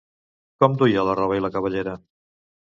Com 0.63 0.77
duia 0.79 1.05
la 1.09 1.15
roba 1.21 1.39
i 1.41 1.45
la 1.47 1.53
cabellera? 1.59 1.97